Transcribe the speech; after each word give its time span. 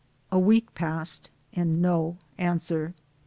A 0.31 0.39
week 0.39 0.73
passed 0.73 1.29
and 1.53 1.79
no 1.79 2.17
an 2.39 2.57
swer. 2.57 2.95